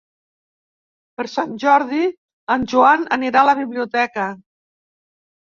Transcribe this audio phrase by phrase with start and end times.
[1.19, 1.99] Per Sant Jordi
[2.57, 4.27] en Joan anirà a la biblioteca.